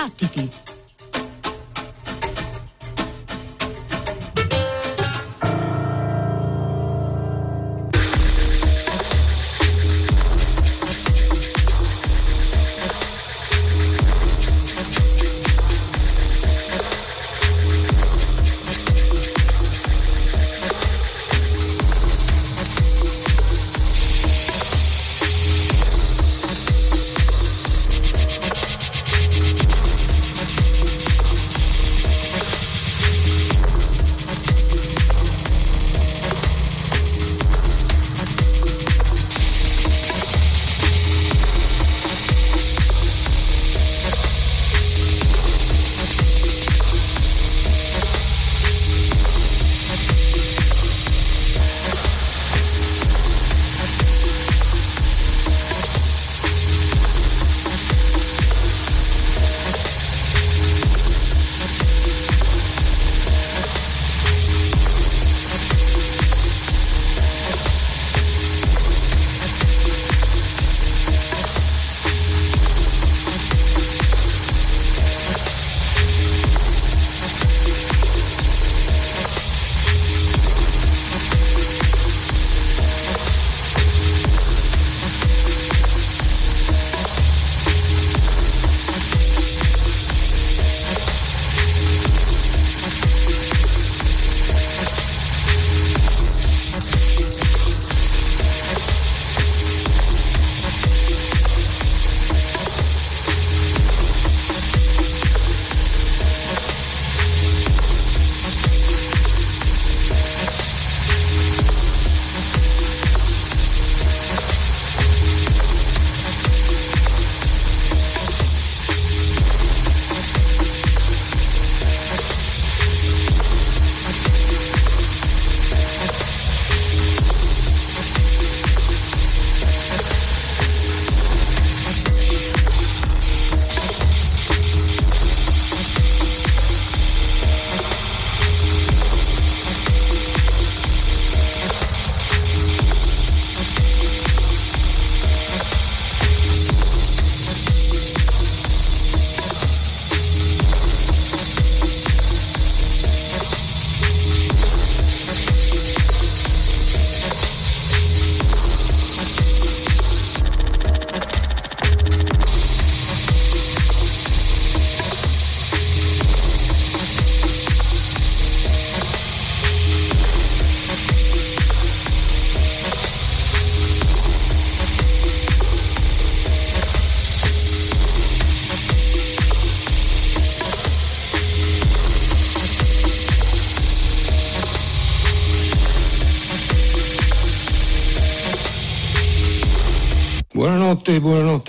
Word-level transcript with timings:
Battiti! 0.00 0.69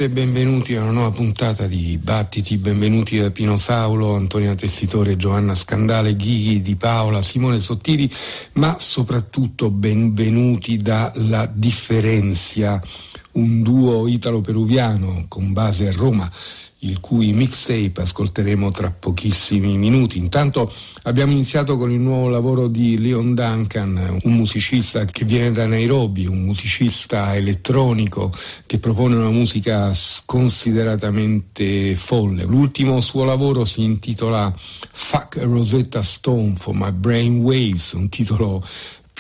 E 0.01 0.09
benvenuti 0.09 0.75
a 0.75 0.81
una 0.81 0.89
nuova 0.89 1.11
puntata 1.11 1.67
di 1.67 1.99
Battiti, 2.01 2.57
benvenuti 2.57 3.19
da 3.19 3.29
Pino 3.29 3.55
Saulo, 3.55 4.15
Antonia 4.15 4.55
Tessitore, 4.55 5.15
Giovanna 5.15 5.53
Scandale, 5.53 6.15
Ghighi 6.15 6.63
Di 6.63 6.75
Paola, 6.75 7.21
Simone 7.21 7.61
Sottili, 7.61 8.11
ma 8.53 8.79
soprattutto 8.79 9.69
benvenuti 9.69 10.77
dalla 10.77 11.45
Differenzia, 11.45 12.81
un 13.33 13.61
duo 13.61 14.07
italo-peruviano 14.07 15.25
con 15.27 15.53
base 15.53 15.89
a 15.89 15.91
Roma 15.91 16.27
il 16.83 16.99
cui 16.99 17.31
mixtape 17.33 18.01
ascolteremo 18.01 18.71
tra 18.71 18.89
pochissimi 18.91 19.77
minuti. 19.77 20.17
Intanto 20.17 20.73
abbiamo 21.03 21.31
iniziato 21.31 21.77
con 21.77 21.91
il 21.91 21.99
nuovo 21.99 22.27
lavoro 22.29 22.67
di 22.67 22.97
Leon 22.97 23.35
Duncan, 23.35 24.19
un 24.23 24.33
musicista 24.33 25.05
che 25.05 25.23
viene 25.25 25.51
da 25.51 25.67
Nairobi, 25.67 26.25
un 26.25 26.41
musicista 26.41 27.35
elettronico 27.35 28.33
che 28.65 28.79
propone 28.79 29.13
una 29.15 29.29
musica 29.29 29.93
sconsideratamente 29.93 31.95
folle. 31.95 32.45
L'ultimo 32.45 32.99
suo 33.01 33.25
lavoro 33.25 33.63
si 33.65 33.83
intitola 33.83 34.51
Fuck 34.55 35.37
Rosetta 35.41 36.01
Stone 36.01 36.55
for 36.57 36.73
My 36.73 36.91
Brain 36.91 37.37
Waves, 37.37 37.91
un 37.93 38.09
titolo 38.09 38.65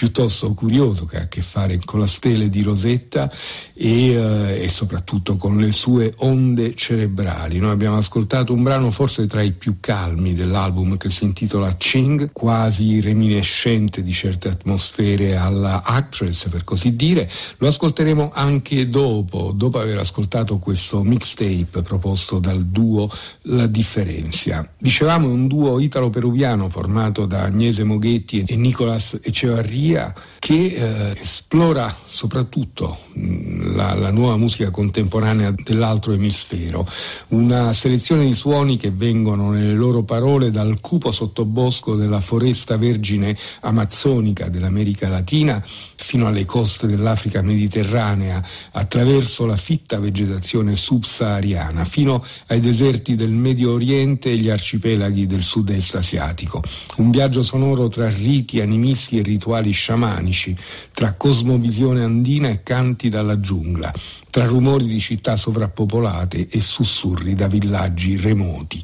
piuttosto 0.01 0.55
curioso 0.55 1.05
che 1.05 1.17
ha 1.17 1.21
a 1.21 1.27
che 1.27 1.43
fare 1.43 1.79
con 1.85 1.99
la 1.99 2.07
stele 2.07 2.49
di 2.49 2.63
Rosetta 2.63 3.31
e, 3.75 4.13
eh, 4.13 4.63
e, 4.63 4.67
soprattutto 4.67 5.35
con 5.35 5.57
le 5.57 5.71
sue 5.71 6.11
onde 6.17 6.73
cerebrali. 6.73 7.59
Noi 7.59 7.69
abbiamo 7.69 7.97
ascoltato 7.97 8.51
un 8.51 8.63
brano 8.63 8.89
forse 8.89 9.27
tra 9.27 9.43
i 9.43 9.51
più 9.51 9.75
calmi 9.79 10.33
dell'album 10.33 10.97
che 10.97 11.11
si 11.11 11.25
intitola 11.25 11.75
Ching, 11.75 12.31
quasi 12.31 12.99
reminiscente 12.99 14.01
di 14.01 14.11
certe 14.11 14.47
atmosfere 14.47 15.35
alla 15.35 15.83
Actress 15.83 16.49
per 16.49 16.63
così 16.63 16.95
dire. 16.95 17.29
Lo 17.57 17.67
ascolteremo 17.67 18.31
anche 18.33 18.87
dopo, 18.87 19.53
dopo 19.55 19.77
aver 19.77 19.99
ascoltato 19.99 20.57
questo 20.57 21.03
mixtape 21.03 21.83
proposto 21.83 22.39
dal 22.39 22.65
duo 22.65 23.07
La 23.43 23.67
Differenzia. 23.67 24.67
Dicevamo 24.79 25.27
è 25.27 25.31
un 25.31 25.45
duo 25.45 25.79
italo-peruviano 25.79 26.69
formato 26.69 27.27
da 27.27 27.43
Agnese 27.43 27.83
Moghetti 27.83 28.43
e 28.47 28.55
Nicolas 28.55 29.19
Echevarria 29.21 29.89
poesia 29.91 30.13
che 30.39 30.73
eh, 30.73 31.21
esplora 31.21 31.95
soprattutto 32.03 32.97
mh, 33.13 33.21
mm, 33.21 33.75
la, 33.75 33.93
la, 33.93 34.09
nuova 34.09 34.37
musica 34.37 34.71
contemporanea 34.71 35.53
dell'altro 35.55 36.13
emisfero, 36.13 36.87
una 37.29 37.73
selezione 37.73 38.25
di 38.25 38.33
suoni 38.33 38.75
che 38.75 38.89
vengono 38.89 39.51
nelle 39.51 39.73
loro 39.73 40.01
parole 40.01 40.49
dal 40.49 40.79
cupo 40.79 41.11
sottobosco 41.11 41.95
della 41.95 42.21
foresta 42.21 42.75
vergine 42.75 43.37
amazzonica 43.59 44.49
dell'America 44.49 45.09
Latina 45.09 45.63
fino 45.63 46.25
alle 46.25 46.45
coste 46.45 46.87
dell'Africa 46.87 47.43
mediterranea, 47.43 48.43
attraverso 48.71 49.45
la 49.45 49.55
fitta 49.55 49.99
vegetazione 49.99 50.75
subsahariana, 50.75 51.85
fino 51.85 52.23
ai 52.47 52.59
deserti 52.59 53.15
del 53.15 53.29
Medio 53.29 53.73
Oriente 53.73 54.31
e 54.31 54.37
gli 54.37 54.49
arcipelaghi 54.49 55.27
del 55.27 55.43
sud-est 55.43 55.95
asiatico. 55.95 56.63
Un 56.97 57.11
viaggio 57.11 57.43
sonoro 57.43 57.87
tra 57.87 58.09
riti, 58.09 58.59
animisti 58.59 59.19
e 59.19 59.21
rituali 59.21 59.71
sciamanici, 59.81 60.55
tra 60.93 61.13
cosmovisione 61.13 62.03
andina 62.03 62.49
e 62.49 62.61
canti 62.61 63.09
dalla 63.09 63.39
giungla, 63.39 63.91
tra 64.29 64.45
rumori 64.45 64.85
di 64.85 64.99
città 64.99 65.35
sovrappopolate 65.35 66.47
e 66.49 66.61
sussurri 66.61 67.33
da 67.33 67.47
villaggi 67.47 68.15
remoti. 68.15 68.79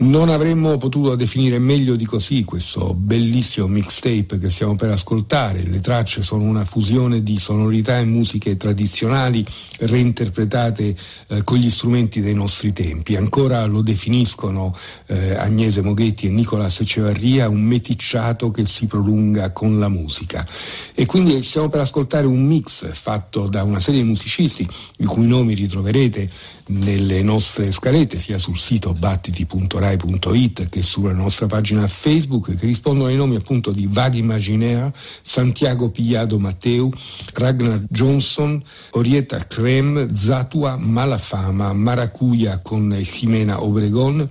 Non 0.00 0.28
avremmo 0.28 0.76
potuto 0.76 1.16
definire 1.16 1.58
meglio 1.58 1.96
di 1.96 2.04
così 2.04 2.44
questo 2.44 2.94
bellissimo 2.94 3.66
mixtape 3.66 4.38
che 4.38 4.48
stiamo 4.48 4.76
per 4.76 4.90
ascoltare. 4.90 5.64
Le 5.64 5.80
tracce 5.80 6.22
sono 6.22 6.44
una 6.44 6.64
fusione 6.64 7.20
di 7.20 7.36
sonorità 7.40 7.98
e 7.98 8.04
musiche 8.04 8.56
tradizionali 8.56 9.44
reinterpretate 9.78 10.94
eh, 11.26 11.42
con 11.42 11.56
gli 11.58 11.68
strumenti 11.68 12.20
dei 12.20 12.34
nostri 12.34 12.72
tempi. 12.72 13.16
Ancora 13.16 13.64
lo 13.64 13.82
definiscono 13.82 14.72
eh, 15.06 15.34
Agnese 15.34 15.82
Moghetti 15.82 16.26
e 16.26 16.30
Nicolas 16.30 16.78
Ecevarria 16.78 17.48
un 17.48 17.62
meticciato 17.62 18.52
che 18.52 18.66
si 18.66 18.86
prolunga 18.86 19.50
con 19.50 19.80
la 19.80 19.88
musica. 19.88 20.46
E 20.94 21.06
quindi 21.06 21.42
stiamo 21.42 21.68
per 21.70 21.80
ascoltare 21.80 22.28
un 22.28 22.46
mix 22.46 22.88
fatto 22.92 23.48
da 23.48 23.64
una 23.64 23.80
serie 23.80 24.02
di 24.02 24.06
musicisti 24.06 24.64
i 24.98 25.06
cui 25.06 25.26
nomi 25.26 25.54
ritroverete 25.54 26.30
nelle 26.68 27.22
nostre 27.22 27.70
scalette 27.72 28.18
sia 28.18 28.38
sul 28.38 28.58
sito 28.58 28.92
battiti.rai.it 28.92 30.68
che 30.68 30.82
sulla 30.82 31.12
nostra 31.12 31.46
pagina 31.46 31.86
Facebook 31.86 32.54
che 32.56 32.66
rispondono 32.66 33.08
ai 33.08 33.16
nomi 33.16 33.36
appunto 33.36 33.70
di 33.70 33.86
Vaghi 33.90 34.18
Imaginaire, 34.18 34.92
Santiago 35.20 35.90
Pigliado 35.90 36.38
Matteu, 36.38 36.90
Ragnar 37.34 37.84
Johnson, 37.88 38.62
Orietta 38.90 39.46
Krem, 39.46 40.12
Zatua 40.12 40.76
Malafama, 40.76 41.72
Maracuya 41.72 42.58
con 42.58 42.90
Jimena 42.90 43.62
Obregon, 43.62 44.28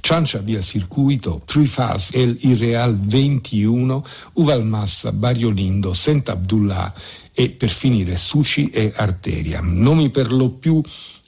Ciancia 0.00 0.38
Via 0.38 0.60
Circuito, 0.60 1.42
Trifas 1.44 2.10
El 2.12 2.36
Irreal 2.40 2.96
21, 2.96 4.04
Uvalmassa, 4.34 5.12
Bariolindo, 5.12 5.92
Saint 5.92 6.28
Abdullah 6.28 6.92
e 7.34 7.50
per 7.50 7.70
finire 7.70 8.16
Suci 8.16 8.66
e 8.66 8.92
Arteria, 8.94 9.60
nomi 9.62 10.10
per 10.10 10.32
lo 10.32 10.50
più 10.50 10.82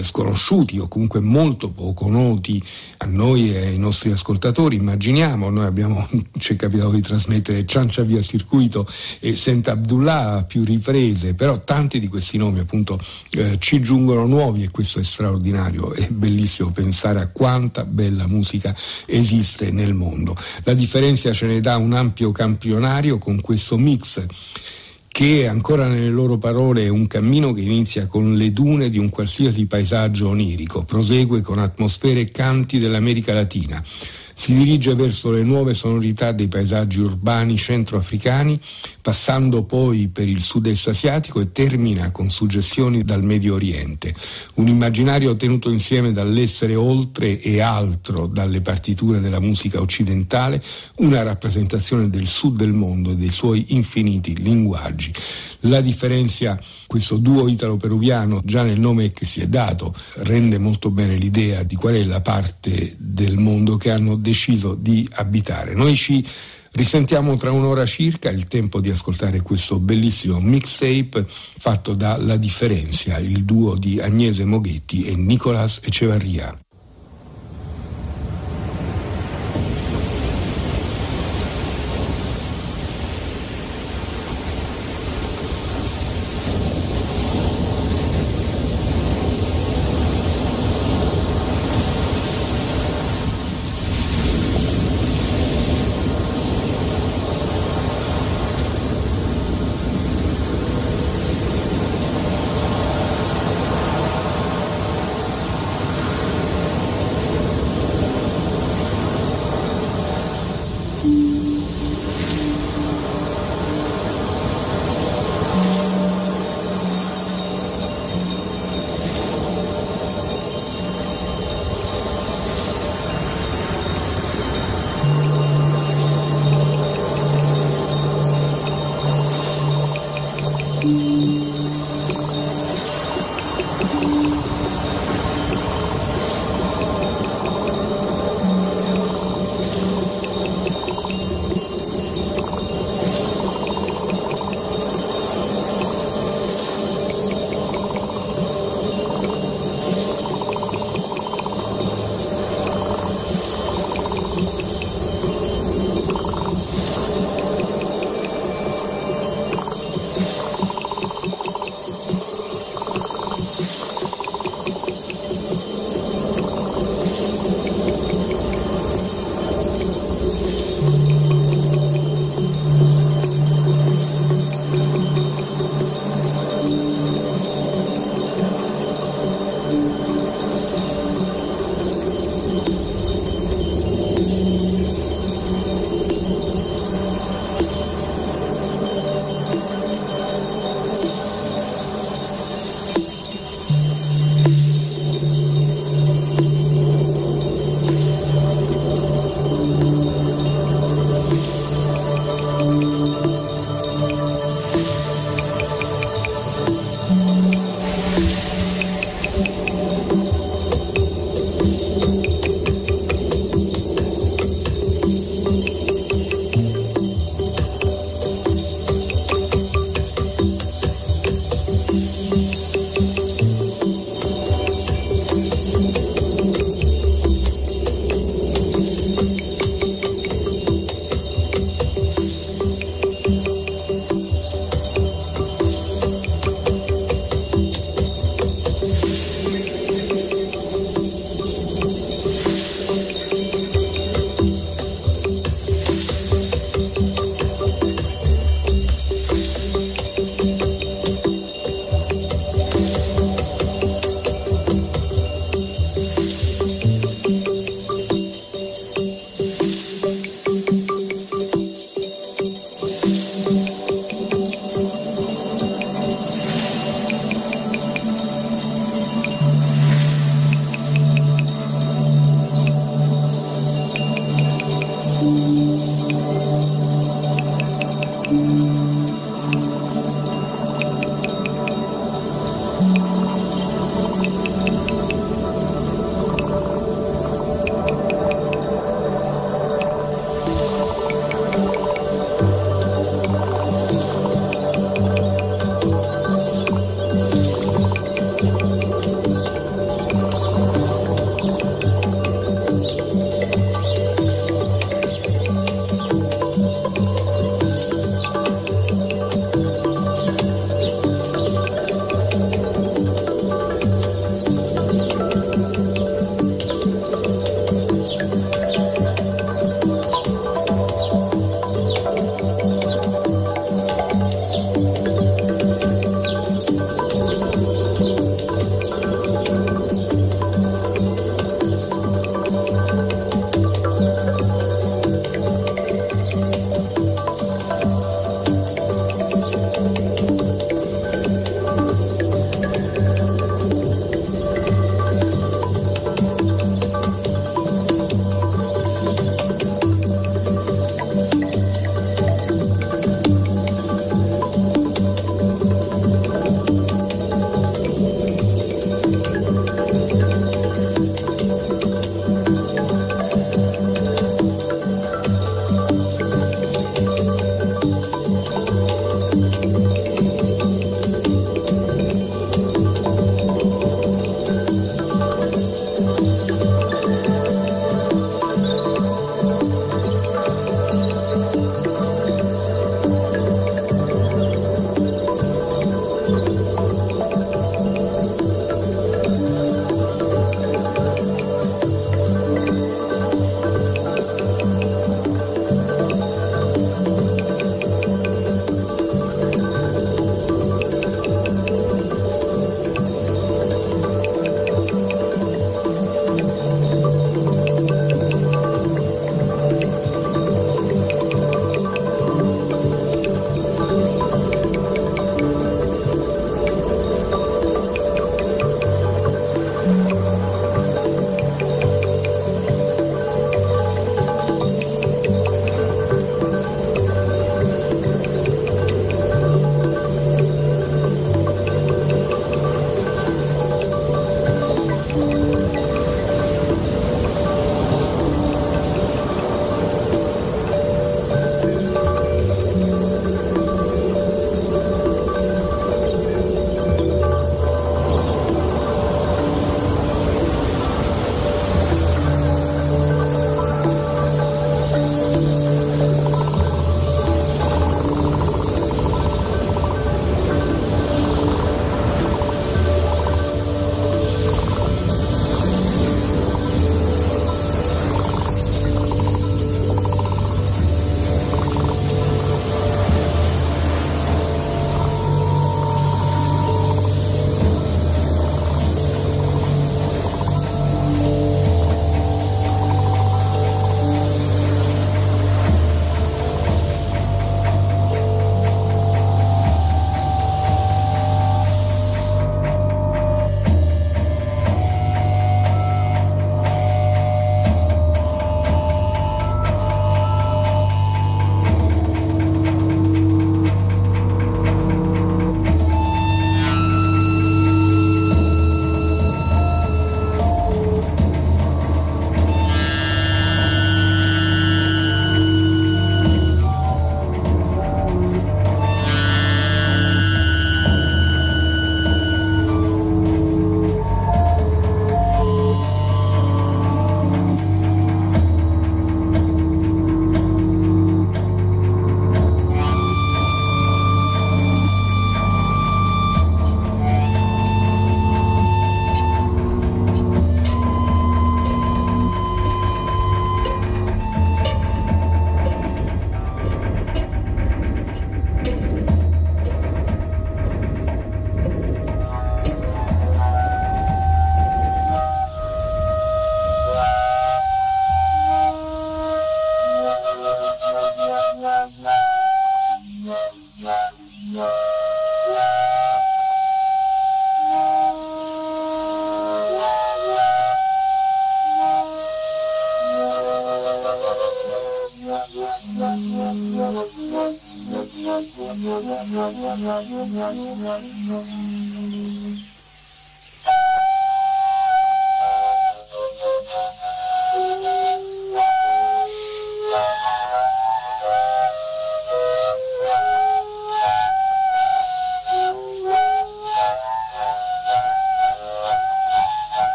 sconosciuti 0.00 0.78
o 0.78 0.88
comunque 0.88 1.20
molto 1.20 1.68
poco 1.70 2.08
noti 2.08 2.62
a 2.98 3.06
noi 3.06 3.54
e 3.54 3.66
ai 3.66 3.78
nostri 3.78 4.10
ascoltatori, 4.10 4.76
immaginiamo, 4.76 5.50
noi 5.50 5.66
abbiamo, 5.66 6.08
ci 6.38 6.54
è 6.54 6.56
capitato 6.56 6.92
di 6.92 7.02
trasmettere 7.02 7.66
Ciancia 7.66 8.02
via 8.02 8.22
circuito 8.22 8.86
e 9.18 9.34
Senta 9.34 9.72
Abdullah 9.72 10.36
a 10.36 10.44
più 10.44 10.64
riprese, 10.64 11.34
però 11.34 11.62
tanti 11.62 12.00
di 12.00 12.08
questi 12.08 12.38
nomi 12.38 12.60
appunto 12.60 12.98
eh, 13.32 13.56
ci 13.58 13.82
giungono 13.82 14.24
nuovi 14.26 14.62
e 14.62 14.70
questo 14.70 15.00
è 15.00 15.04
straordinario, 15.04 15.92
è 15.92 16.08
bellissimo 16.08 16.70
pensare 16.70 17.20
a 17.20 17.28
quanta 17.28 17.84
bella 17.84 18.26
musica 18.26 18.74
esiste 19.04 19.70
nel 19.70 19.92
mondo. 19.92 20.34
La 20.64 20.74
differenza 20.74 21.32
ce 21.32 21.46
ne 21.46 21.60
dà 21.60 21.76
un 21.76 21.92
ampio 21.92 22.32
campionario 22.32 23.18
con 23.18 23.40
questo 23.40 23.76
mix 23.76 24.26
che 25.12 25.48
ancora 25.48 25.88
nelle 25.88 26.08
loro 26.08 26.38
parole 26.38 26.84
è 26.84 26.88
un 26.88 27.06
cammino 27.06 27.52
che 27.52 27.62
inizia 27.62 28.06
con 28.06 28.36
le 28.36 28.52
dune 28.52 28.88
di 28.88 28.98
un 28.98 29.10
qualsiasi 29.10 29.66
paesaggio 29.66 30.28
onirico, 30.28 30.84
prosegue 30.84 31.40
con 31.40 31.58
atmosfere 31.58 32.20
e 32.20 32.30
canti 32.30 32.78
dell'America 32.78 33.34
Latina 33.34 33.82
si 34.40 34.54
dirige 34.54 34.94
verso 34.94 35.30
le 35.30 35.42
nuove 35.42 35.74
sonorità 35.74 36.32
dei 36.32 36.48
paesaggi 36.48 36.98
urbani 36.98 37.58
centroafricani, 37.58 38.58
passando 39.02 39.64
poi 39.64 40.08
per 40.08 40.26
il 40.30 40.40
sud-est 40.40 40.88
asiatico 40.88 41.40
e 41.40 41.52
termina 41.52 42.10
con 42.10 42.30
suggestioni 42.30 43.04
dal 43.04 43.22
Medio 43.22 43.52
Oriente. 43.52 44.14
Un 44.54 44.68
immaginario 44.68 45.36
tenuto 45.36 45.68
insieme 45.68 46.12
dall'essere 46.12 46.74
oltre 46.74 47.38
e 47.38 47.60
altro 47.60 48.26
dalle 48.26 48.62
partiture 48.62 49.20
della 49.20 49.40
musica 49.40 49.78
occidentale, 49.78 50.62
una 50.96 51.22
rappresentazione 51.22 52.08
del 52.08 52.26
sud 52.26 52.56
del 52.56 52.72
mondo 52.72 53.10
e 53.10 53.16
dei 53.16 53.32
suoi 53.32 53.66
infiniti 53.74 54.36
linguaggi. 54.36 55.12
La 55.64 55.82
differenza, 55.82 56.58
questo 56.86 57.18
duo 57.18 57.46
italo-peruviano, 57.46 58.40
già 58.42 58.62
nel 58.62 58.80
nome 58.80 59.12
che 59.12 59.26
si 59.26 59.42
è 59.42 59.46
dato, 59.46 59.94
rende 60.20 60.56
molto 60.56 60.90
bene 60.90 61.16
l'idea 61.16 61.62
di 61.64 61.74
qual 61.74 61.96
è 61.96 62.04
la 62.04 62.22
parte 62.22 62.96
del 62.98 63.36
mondo 63.36 63.76
che 63.76 63.90
hanno 63.90 64.16
deciso 64.30 64.74
di 64.74 65.06
abitare. 65.12 65.74
Noi 65.74 65.96
ci 65.96 66.24
Risentiamo 66.72 67.36
tra 67.36 67.50
un'ora 67.50 67.84
circa 67.84 68.30
il 68.30 68.46
tempo 68.46 68.78
di 68.78 68.90
ascoltare 68.90 69.42
questo 69.42 69.80
bellissimo 69.80 70.38
mixtape 70.38 71.26
fatto 71.26 71.94
da 71.94 72.16
La 72.16 72.36
Differenzia, 72.36 73.18
il 73.18 73.42
duo 73.44 73.74
di 73.74 74.00
Agnese 74.00 74.44
Moghetti 74.44 75.02
e 75.02 75.16
Nicolas 75.16 75.80
Ecevarria. 75.82 76.56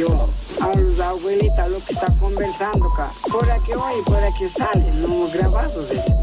yo. 0.00 0.28
Olha 0.62 0.86
os 0.86 1.00
abuelitas, 1.00 1.70
louco 1.70 1.86
que 1.86 1.92
está 1.92 2.06
conversando, 2.18 2.90
cara. 2.96 3.10
Por 3.30 3.50
aqui, 3.50 3.74
oi, 3.74 4.02
por 4.04 4.22
aqui, 4.22 4.48
sale. 4.48 4.90
No 4.92 5.28
gravados, 5.28 5.88
velho. 5.88 6.19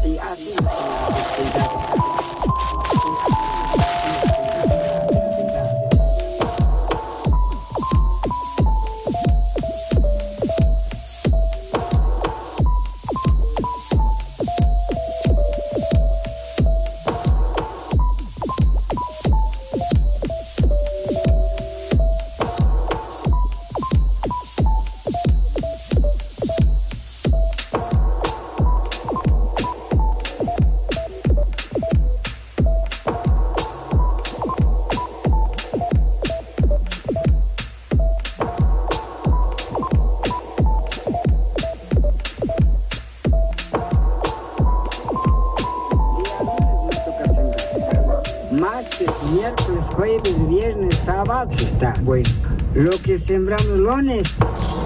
sembramos 53.28 53.76
lones. 53.76 54.34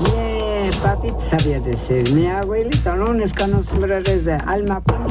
Mi 0.02 0.68
papito 0.82 1.20
sabía 1.30 1.60
decir, 1.60 2.12
mi 2.12 2.26
abuelita, 2.26 2.96
lones 2.96 3.32
que 3.32 3.46
no 3.46 3.62
sembrar 3.62 4.02
de 4.02 4.34
alma. 4.34 4.80
Pues. 4.80 5.01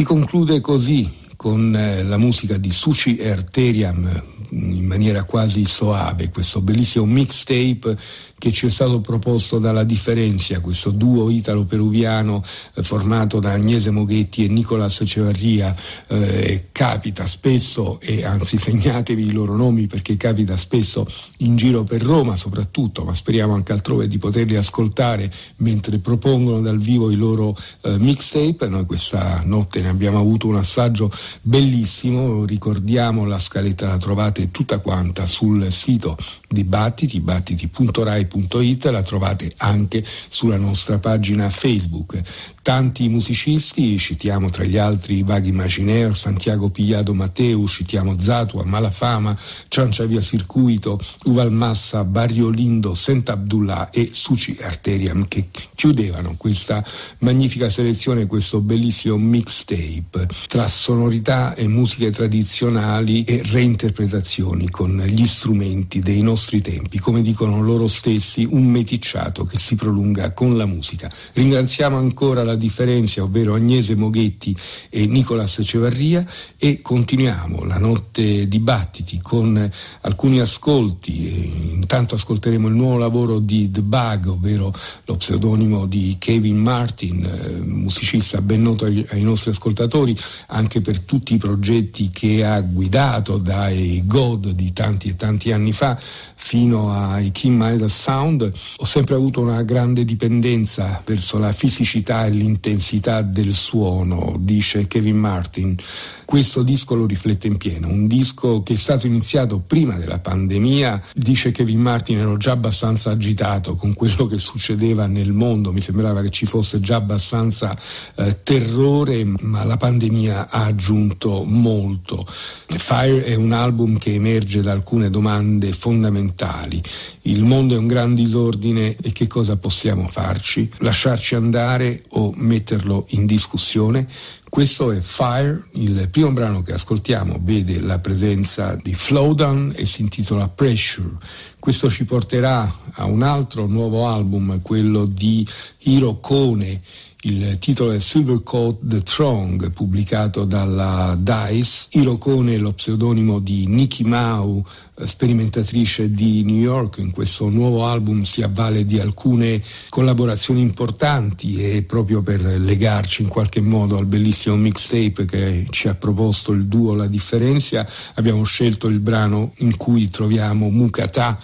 Si 0.00 0.06
conclude 0.06 0.62
così 0.62 1.06
con 1.36 1.76
eh, 1.76 2.02
la 2.02 2.16
musica 2.16 2.56
di 2.56 2.72
Sushi 2.72 3.16
e 3.16 3.28
Arteriam 3.28 4.22
in 4.48 4.86
maniera 4.86 5.24
quasi 5.24 5.66
soave, 5.66 6.30
questo 6.30 6.62
bellissimo 6.62 7.04
mixtape 7.04 7.98
che 8.40 8.52
ci 8.52 8.66
è 8.66 8.70
stato 8.70 9.00
proposto 9.00 9.58
dalla 9.58 9.84
Differenzia, 9.84 10.60
questo 10.60 10.88
duo 10.88 11.28
italo-peruviano 11.28 12.42
eh, 12.72 12.82
formato 12.82 13.38
da 13.38 13.52
Agnese 13.52 13.90
Moghetti 13.90 14.46
e 14.46 14.48
Nicolas 14.48 15.02
Cevarria. 15.04 15.76
Eh, 16.06 16.68
capita 16.72 17.26
spesso, 17.26 18.00
e 18.00 18.24
anzi 18.24 18.56
segnatevi 18.58 19.26
i 19.26 19.32
loro 19.32 19.54
nomi 19.56 19.86
perché 19.86 20.16
capita 20.16 20.56
spesso 20.56 21.06
in 21.38 21.56
giro 21.56 21.84
per 21.84 22.00
Roma 22.00 22.34
soprattutto, 22.36 23.04
ma 23.04 23.12
speriamo 23.12 23.52
anche 23.52 23.72
altrove 23.72 24.08
di 24.08 24.16
poterli 24.16 24.56
ascoltare 24.56 25.30
mentre 25.56 25.98
propongono 25.98 26.62
dal 26.62 26.78
vivo 26.78 27.10
i 27.10 27.16
loro 27.16 27.54
eh, 27.82 27.98
mixtape. 27.98 28.68
Noi 28.68 28.86
questa 28.86 29.42
notte 29.44 29.82
ne 29.82 29.90
abbiamo 29.90 30.18
avuto 30.18 30.46
un 30.46 30.56
assaggio 30.56 31.12
bellissimo, 31.42 32.46
ricordiamo 32.46 33.26
la 33.26 33.38
scaletta 33.38 33.86
la 33.86 33.98
trovate 33.98 34.50
tutta 34.50 34.78
quanta 34.78 35.26
sul 35.26 35.70
sito 35.70 36.16
di 36.48 36.64
Battiti, 36.64 37.20
battiti.rai 37.20 38.28
rai.it, 38.32 38.84
la 38.86 39.02
trovate 39.02 39.52
anche 39.58 40.04
sulla 40.04 40.56
nostra 40.56 40.98
pagina 40.98 41.50
Facebook. 41.50 42.20
Tanti 42.62 43.08
musicisti, 43.08 43.96
citiamo 43.96 44.50
tra 44.50 44.64
gli 44.64 44.76
altri 44.76 45.22
Vaghi 45.22 45.48
Imaginaire, 45.48 46.12
Santiago 46.12 46.68
Pigliado 46.68 47.14
Matteo, 47.14 47.66
citiamo 47.66 48.18
Zatua, 48.18 48.64
Malafama, 48.64 49.34
Ciancia 49.68 50.04
Via 50.04 50.20
Circuito, 50.20 51.00
Uval 51.24 51.50
Massa, 51.50 52.04
Barrio 52.04 52.50
Lindo, 52.50 52.92
Sent'Abdullah 52.92 53.88
e 53.88 54.10
Suci 54.12 54.58
Arteriam 54.60 55.26
che 55.26 55.48
chiudevano 55.74 56.34
questa 56.36 56.84
magnifica 57.20 57.70
selezione, 57.70 58.26
questo 58.26 58.60
bellissimo 58.60 59.16
mixtape 59.16 60.28
tra 60.46 60.68
sonorità 60.68 61.54
e 61.54 61.66
musiche 61.66 62.10
tradizionali 62.10 63.24
e 63.24 63.40
reinterpretazioni 63.42 64.68
con 64.68 65.02
gli 65.06 65.26
strumenti 65.26 66.00
dei 66.00 66.20
nostri 66.20 66.60
tempi, 66.60 66.98
come 66.98 67.22
dicono 67.22 67.62
loro 67.62 67.88
stessi, 67.88 68.46
un 68.48 68.66
meticciato 68.66 69.46
che 69.46 69.58
si 69.58 69.76
prolunga 69.76 70.32
con 70.32 70.58
la 70.58 70.66
musica. 70.66 71.08
Ringraziamo 71.32 71.96
ancora 71.96 72.44
la 72.44 72.48
la 72.50 72.56
differenza, 72.56 73.22
ovvero 73.22 73.54
Agnese 73.54 73.94
Moghetti 73.94 74.54
e 74.88 75.06
Nicolas 75.06 75.60
Cevarria 75.62 76.24
e 76.56 76.82
continuiamo 76.82 77.64
la 77.64 77.78
notte 77.78 78.46
dibattiti 78.48 79.20
con 79.22 79.70
alcuni 80.02 80.40
ascolti. 80.40 81.72
Intanto 81.74 82.14
ascolteremo 82.14 82.68
il 82.68 82.74
nuovo 82.74 82.98
lavoro 82.98 83.38
di 83.38 83.70
The 83.70 83.82
Bug, 83.82 84.26
ovvero 84.26 84.72
lo 85.04 85.16
pseudonimo 85.16 85.86
di 85.86 86.16
Kevin 86.18 86.58
Martin, 86.58 87.24
eh, 87.24 87.60
musicista 87.64 88.40
ben 88.40 88.62
noto 88.62 88.84
ai, 88.84 89.22
nostri 89.22 89.50
ascoltatori 89.50 90.16
anche 90.48 90.80
per 90.80 91.00
tutti 91.00 91.34
i 91.34 91.38
progetti 91.38 92.10
che 92.10 92.44
ha 92.44 92.60
guidato 92.60 93.38
dai 93.38 94.02
God 94.04 94.50
di 94.50 94.72
tanti 94.72 95.08
e 95.08 95.16
tanti 95.16 95.52
anni 95.52 95.72
fa 95.72 95.98
fino 96.34 96.92
ai 96.92 97.30
Kim 97.32 97.56
Midas 97.62 98.00
Sound. 98.00 98.50
Ho 98.76 98.84
sempre 98.84 99.14
avuto 99.14 99.40
una 99.40 99.62
grande 99.62 100.04
dipendenza 100.04 101.02
verso 101.04 101.38
la 101.38 101.52
fisicità 101.52 102.26
e 102.26 102.30
l'intensità 102.40 103.20
del 103.20 103.52
suono, 103.52 104.36
dice 104.38 104.86
Kevin 104.86 105.18
Martin. 105.18 105.76
Questo 106.24 106.62
disco 106.62 106.94
lo 106.94 107.06
riflette 107.06 107.48
in 107.48 107.56
pieno, 107.56 107.88
un 107.88 108.06
disco 108.06 108.62
che 108.62 108.74
è 108.74 108.76
stato 108.76 109.06
iniziato 109.06 109.58
prima 109.58 109.96
della 109.96 110.20
pandemia, 110.20 111.02
dice 111.14 111.50
Kevin 111.50 111.80
Martin 111.80 112.18
ero 112.18 112.36
già 112.36 112.52
abbastanza 112.52 113.10
agitato 113.10 113.74
con 113.74 113.94
quello 113.94 114.26
che 114.26 114.38
succedeva 114.38 115.06
nel 115.06 115.32
mondo, 115.32 115.72
mi 115.72 115.80
sembrava 115.80 116.22
che 116.22 116.30
ci 116.30 116.46
fosse 116.46 116.80
già 116.80 116.96
abbastanza 116.96 117.76
eh, 118.14 118.42
terrore, 118.42 119.24
ma 119.40 119.64
la 119.64 119.76
pandemia 119.76 120.50
ha 120.50 120.64
aggiunto 120.64 121.42
molto. 121.44 122.24
Fire 122.26 123.24
è 123.24 123.34
un 123.34 123.52
album 123.52 123.98
che 123.98 124.14
emerge 124.14 124.62
da 124.62 124.70
alcune 124.72 125.10
domande 125.10 125.72
fondamentali. 125.72 126.80
Il 127.22 127.44
mondo 127.44 127.74
è 127.74 127.78
un 127.78 127.88
gran 127.88 128.14
disordine 128.14 128.96
e 129.02 129.12
che 129.12 129.26
cosa 129.26 129.56
possiamo 129.56 130.06
farci? 130.06 130.70
Lasciarci 130.78 131.34
andare 131.34 132.04
o 132.10 132.29
metterlo 132.36 133.06
in 133.10 133.26
discussione? 133.26 134.08
Questo 134.48 134.90
è 134.90 135.00
Fire, 135.00 135.64
il 135.72 136.08
primo 136.10 136.32
brano 136.32 136.62
che 136.62 136.72
ascoltiamo 136.72 137.38
vede 137.40 137.80
la 137.80 137.98
presenza 137.98 138.74
di 138.74 138.94
Flowdown 138.94 139.72
e 139.76 139.86
si 139.86 140.02
intitola 140.02 140.48
Pressure. 140.48 141.16
Questo 141.58 141.88
ci 141.88 142.04
porterà 142.04 142.72
a 142.92 143.04
un 143.04 143.22
altro 143.22 143.66
nuovo 143.66 144.08
album, 144.08 144.60
quello 144.62 145.04
di 145.04 145.46
Hiro 145.80 146.18
Kone, 146.18 146.82
il 147.22 147.58
titolo 147.58 147.92
è 147.92 148.00
Silver 148.00 148.42
Coat 148.42 148.78
The 148.80 149.02
Throng, 149.02 149.70
pubblicato 149.72 150.44
dalla 150.44 151.14
DICE. 151.18 151.88
Hirokone 151.90 152.54
è 152.54 152.56
lo 152.56 152.72
pseudonimo 152.72 153.40
di 153.40 153.66
Nikki 153.66 154.04
Mau, 154.04 154.64
sperimentatrice 155.04 156.12
di 156.12 156.42
New 156.44 156.56
York, 156.56 156.98
in 156.98 157.10
questo 157.10 157.48
nuovo 157.48 157.86
album 157.86 158.22
si 158.22 158.42
avvale 158.42 158.84
di 158.84 158.98
alcune 158.98 159.62
collaborazioni 159.88 160.60
importanti 160.60 161.62
e 161.62 161.82
proprio 161.82 162.22
per 162.22 162.40
legarci 162.40 163.22
in 163.22 163.28
qualche 163.28 163.60
modo 163.60 163.96
al 163.96 164.06
bellissimo 164.06 164.56
mixtape 164.56 165.24
che 165.24 165.66
ci 165.70 165.88
ha 165.88 165.94
proposto 165.94 166.52
il 166.52 166.66
duo 166.66 166.94
La 166.94 167.06
Differenzia, 167.06 167.86
abbiamo 168.14 168.42
scelto 168.44 168.88
il 168.88 168.98
brano 168.98 169.52
in 169.58 169.76
cui 169.76 170.10
troviamo 170.10 170.68
Mukata, 170.70 171.38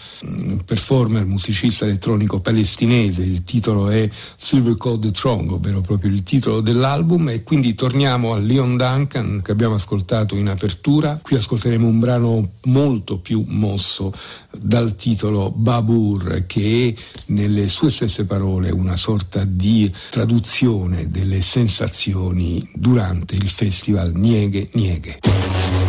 performer, 0.64 1.24
musicista 1.24 1.84
elettronico 1.84 2.40
palestinese, 2.40 3.22
il 3.22 3.44
titolo 3.44 3.88
è 3.88 4.08
Silver 4.36 4.76
Code 4.76 5.10
Throng, 5.10 5.50
ovvero 5.66 5.80
proprio 5.80 6.10
il 6.10 6.22
titolo 6.22 6.60
dell'album 6.60 7.30
e 7.30 7.42
quindi 7.42 7.74
torniamo 7.74 8.32
a 8.32 8.38
Leon 8.38 8.76
Duncan 8.76 9.40
che 9.42 9.50
abbiamo 9.50 9.74
ascoltato 9.74 10.36
in 10.36 10.48
apertura, 10.48 11.18
qui 11.20 11.36
ascolteremo 11.36 11.86
un 11.86 11.98
brano 11.98 12.50
molto 12.64 13.18
più 13.18 13.44
mosso 13.48 14.12
dal 14.56 14.94
titolo 14.94 15.50
Babur, 15.50 16.44
che 16.46 16.94
è 16.96 17.02
nelle 17.26 17.66
sue 17.68 17.90
stesse 17.90 18.24
parole 18.24 18.70
una 18.70 18.96
sorta 18.96 19.44
di 19.44 19.92
traduzione 20.10 21.10
delle 21.10 21.40
sensazioni 21.40 22.68
durante 22.74 23.34
il 23.34 23.48
festival 23.48 24.12
Nieghe 24.14 24.68
Nieghe. 24.72 25.85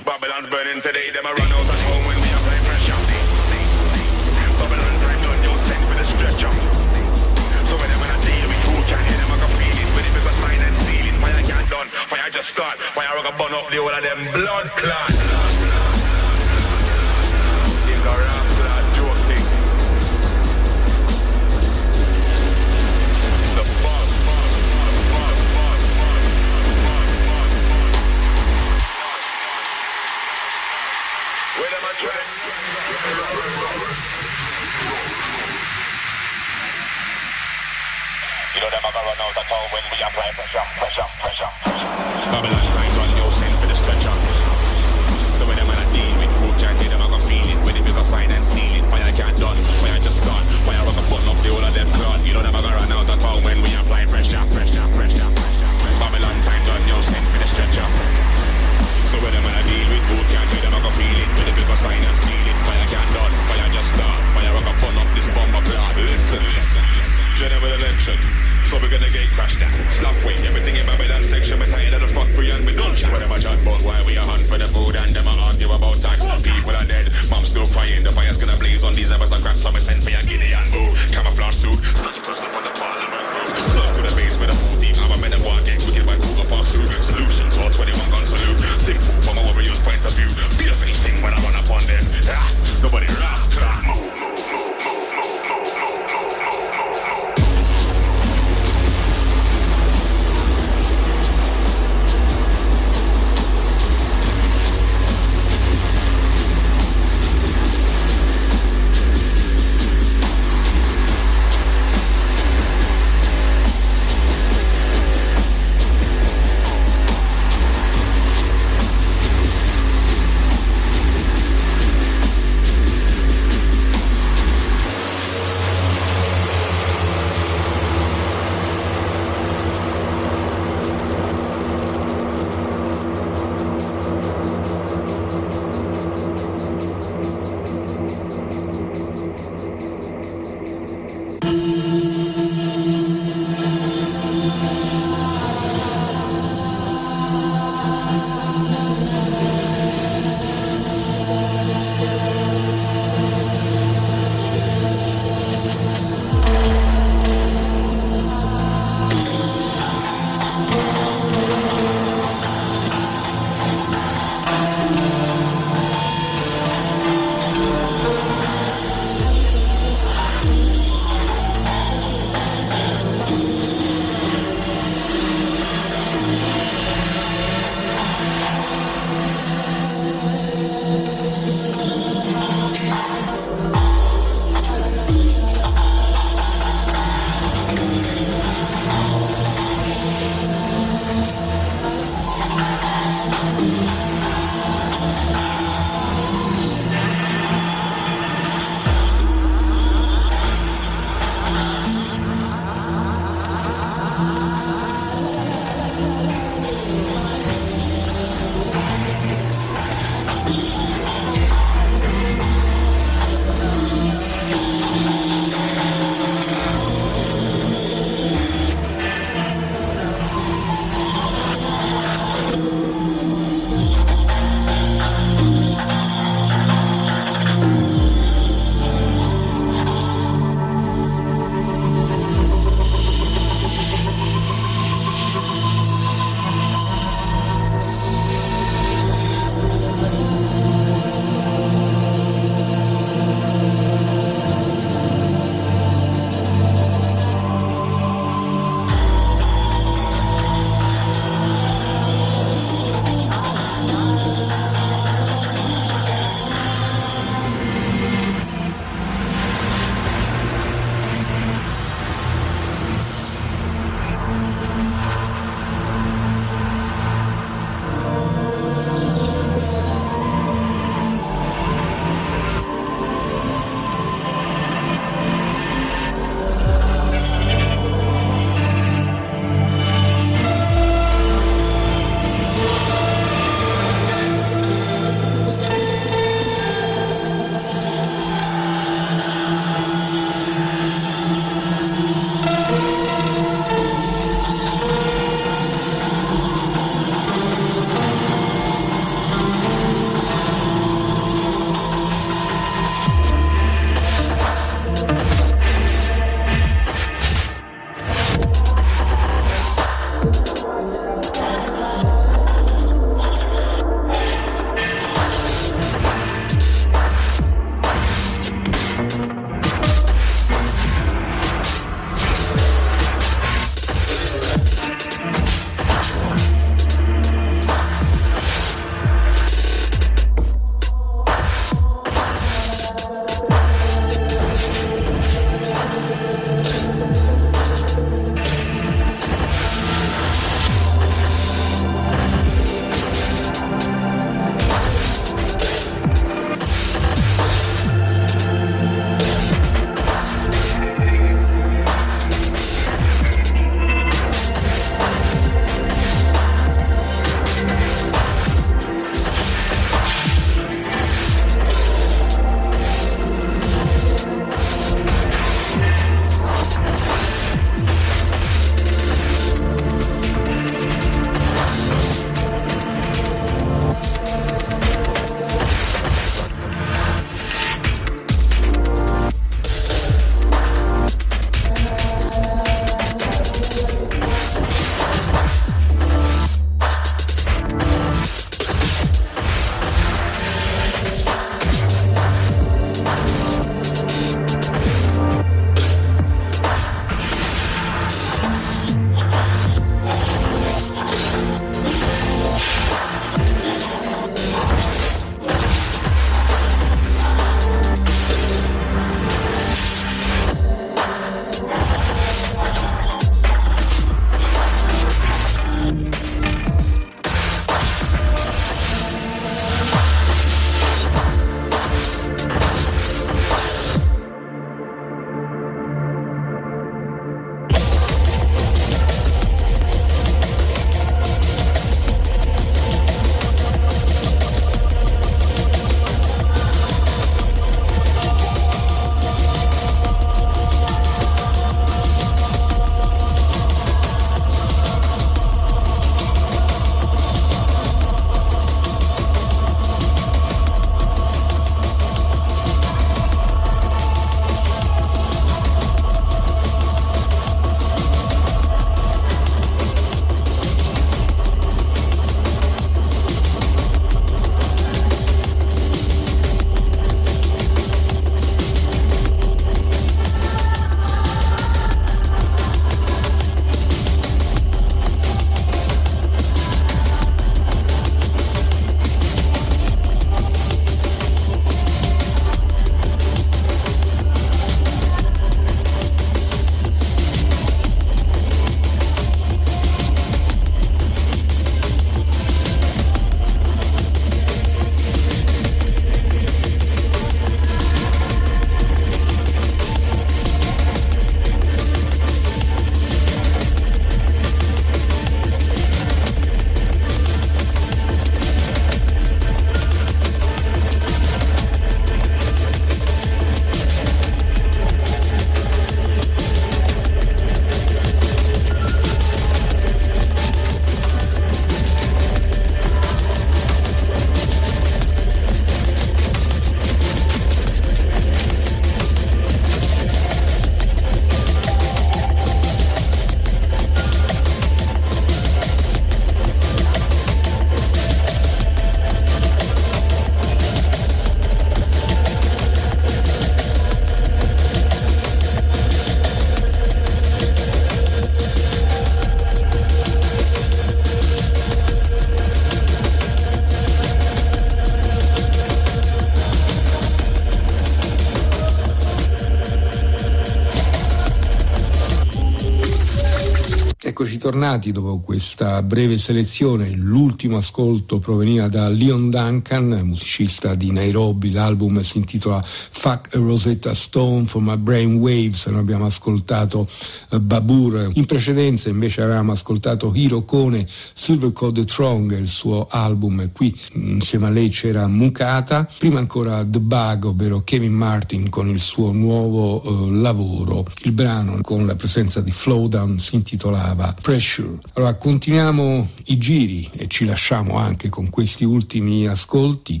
Ritornati 564.42 564.90
dopo 564.90 565.20
questa 565.20 565.80
breve 565.82 566.18
selezione. 566.18 566.90
L'ultimo 566.90 567.58
ascolto 567.58 568.18
proveniva 568.18 568.66
da 568.66 568.88
Leon 568.88 569.30
Duncan, 569.30 570.00
musicista 570.02 570.74
di 570.74 570.90
Nairobi. 570.90 571.52
L'album 571.52 572.00
si 572.00 572.18
intitola 572.18 572.60
Fuck 572.64 573.36
a 573.36 573.38
Rosetta 573.38 573.94
Stone 573.94 574.46
for 574.46 574.60
My 574.60 574.76
Brain 574.76 575.14
Waves. 575.14 575.66
Noi 575.66 575.78
abbiamo 575.78 576.06
ascoltato 576.06 576.88
uh, 577.30 577.38
Babur. 577.38 578.10
In 578.14 578.24
precedenza 578.24 578.88
invece 578.88 579.22
avevamo 579.22 579.52
ascoltato 579.52 580.10
Hiro 580.12 580.42
Kone, 580.42 580.88
Silver 580.88 581.52
Code 581.52 581.84
Throng, 581.84 582.36
il 582.36 582.48
suo 582.48 582.88
album. 582.90 583.48
Qui 583.52 583.78
insieme 583.92 584.48
a 584.48 584.50
lei 584.50 584.70
c'era 584.70 585.06
Mukata. 585.06 585.88
Prima 585.98 586.18
ancora 586.18 586.66
The 586.66 586.80
Bug, 586.80 587.26
ovvero 587.26 587.62
Kevin 587.62 587.92
Martin 587.92 588.48
con 588.48 588.68
il 588.68 588.80
suo 588.80 589.12
nuovo 589.12 589.88
uh, 589.88 590.10
lavoro. 590.10 590.84
Il 591.02 591.12
brano 591.12 591.60
con 591.62 591.86
la 591.86 591.94
presenza 591.94 592.40
di 592.40 592.50
Flowdown 592.50 593.20
si 593.20 593.36
intitolava 593.36 594.16
Pressure. 594.32 594.78
Allora 594.94 595.12
continuiamo 595.16 596.08
i 596.28 596.38
giri 596.38 596.88
e 596.96 597.06
ci 597.06 597.26
lasciamo 597.26 597.76
anche 597.76 598.08
con 598.08 598.30
questi 598.30 598.64
ultimi 598.64 599.26
ascolti. 599.26 600.00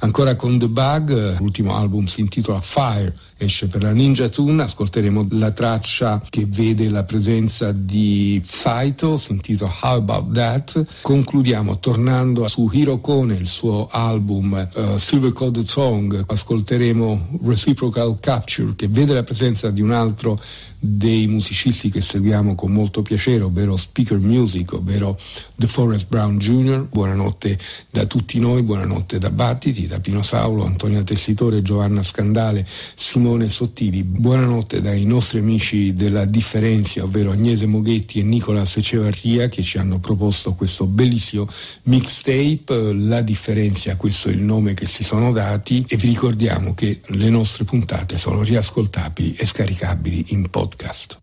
Ancora 0.00 0.34
con 0.34 0.58
The 0.58 0.68
Bug, 0.68 1.38
l'ultimo 1.38 1.76
album 1.76 2.06
si 2.06 2.20
intitola 2.20 2.60
Fire, 2.60 3.16
esce 3.36 3.66
per 3.66 3.82
la 3.82 3.92
Ninja 3.92 4.28
Tune, 4.28 4.62
ascolteremo 4.62 5.28
la 5.30 5.50
traccia 5.50 6.22
che 6.28 6.44
vede 6.46 6.88
la 6.88 7.02
presenza 7.02 7.72
di 7.72 8.40
Saito, 8.44 9.16
si 9.16 9.32
intitola 9.32 9.72
How 9.80 9.96
About 9.96 10.32
That. 10.32 10.86
Concludiamo 11.02 11.78
tornando 11.78 12.46
su 12.46 12.68
Hirokone, 12.72 13.34
il 13.34 13.48
suo 13.48 13.88
album 13.90 14.68
uh, 14.72 14.98
Silver 14.98 15.32
Code 15.32 15.66
Song, 15.66 16.24
ascolteremo 16.26 17.38
Reciprocal 17.44 18.18
Capture 18.20 18.74
che 18.76 18.88
vede 18.88 19.14
la 19.14 19.24
presenza 19.24 19.70
di 19.70 19.80
un 19.80 19.90
altro 19.90 20.40
dei 20.80 21.26
musicisti 21.26 21.90
che 21.90 22.02
seguiamo 22.02 22.54
con 22.54 22.70
molto 22.70 23.02
piacere, 23.02 23.42
ovvero 23.42 23.76
Speaker 23.76 24.18
Music, 24.18 24.74
ovvero 24.74 25.18
The 25.56 25.66
Forest 25.66 26.06
Brown 26.06 26.38
Jr. 26.38 26.86
Buonanotte 26.88 27.58
da 27.90 28.06
tutti 28.06 28.38
noi, 28.38 28.62
buonanotte 28.62 29.18
da 29.18 29.30
Battiti, 29.30 29.88
da 29.88 29.98
Pino 29.98 30.22
Saulo, 30.22 30.64
Antonia 30.64 31.02
Tessitore, 31.02 31.62
Giovanna 31.62 32.02
Scandale, 32.04 32.64
Simone 32.94 33.48
Sottili. 33.48 34.04
Buonanotte 34.04 34.80
dai 34.80 35.04
nostri 35.04 35.40
amici 35.40 35.94
della 35.94 36.24
Differenzia, 36.24 37.02
ovvero 37.02 37.32
Agnese 37.32 37.66
Moghetti 37.66 38.20
e 38.20 38.22
Nicola 38.22 38.64
Secevarria 38.64 39.48
che 39.48 39.62
ci 39.62 39.78
hanno 39.78 39.98
proposto 39.98 40.54
questo 40.54 40.86
bellissimo 40.86 41.48
mixtape. 41.84 42.92
La 42.92 43.22
Differenzia, 43.22 43.96
questo 43.96 44.28
è 44.28 44.32
il 44.32 44.42
nome 44.42 44.74
che 44.74 44.86
si 44.86 45.02
sono 45.02 45.32
dati 45.32 45.84
e 45.88 45.96
vi 45.96 46.08
ricordiamo 46.08 46.74
che 46.74 47.00
le 47.06 47.30
nostre 47.30 47.64
puntate 47.64 48.16
sono 48.16 48.42
riascoltabili 48.42 49.34
e 49.34 49.44
scaricabili 49.44 50.26
in 50.28 50.48
podcast 50.48 50.67
podcast. 50.68 51.16